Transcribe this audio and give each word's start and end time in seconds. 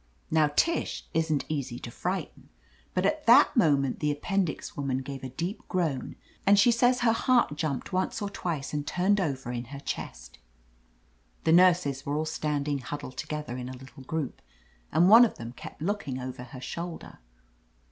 Now 0.31 0.47
Tish 0.55 1.05
isn't 1.13 1.45
easy 1.47 1.77
to 1.77 1.91
frighten, 1.91 2.49
but 2.95 3.05
at 3.05 3.27
that 3.27 3.33
ID 3.33 3.37
/. 3.37 3.37
OF 3.37 3.37
LETITIA 3.37 3.53
CARBERRY 3.59 3.71
moment 3.77 3.99
the 3.99 4.11
appendix 4.11 4.75
woman 4.75 4.97
gave 5.03 5.23
a 5.23 5.29
deep 5.29 5.61
groan 5.67 6.15
and 6.43 6.57
she 6.57 6.71
says 6.71 7.01
her 7.01 7.11
heart 7.11 7.55
jumped 7.55 7.93
once 7.93 8.19
or 8.19 8.27
twice 8.27 8.73
and 8.73 8.87
turned 8.87 9.21
over 9.21 9.51
in 9.51 9.65
her 9.65 9.79
chest. 9.79 10.39
The 11.43 11.51
nurses 11.53 12.03
were 12.03 12.15
all 12.17 12.25
standing 12.25 12.79
huddled 12.79 13.15
together 13.17 13.57
in 13.57 13.69
a 13.69 13.77
little 13.77 14.01
group, 14.01 14.41
and 14.91 15.07
one 15.07 15.23
of 15.23 15.37
them 15.37 15.53
kept 15.53 15.83
looking 15.83 16.19
over 16.19 16.45
her 16.45 16.61
shoulder. 16.61 17.19